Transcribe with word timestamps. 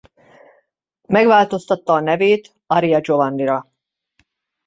Megváltoztatta 1.07 1.93
a 1.93 1.99
nevét 1.99 2.53
Aria 2.67 2.99
Giovannira. 3.01 3.71